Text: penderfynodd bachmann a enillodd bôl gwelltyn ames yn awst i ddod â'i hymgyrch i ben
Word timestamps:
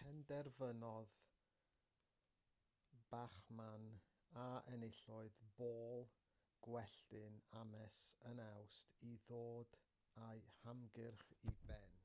penderfynodd 0.00 1.14
bachmann 3.14 3.86
a 4.44 4.44
enillodd 4.74 5.40
bôl 5.56 6.06
gwelltyn 6.68 7.40
ames 7.64 8.00
yn 8.34 8.44
awst 8.46 8.96
i 9.10 9.14
ddod 9.26 9.76
â'i 10.28 10.48
hymgyrch 10.62 11.28
i 11.42 11.56
ben 11.72 12.02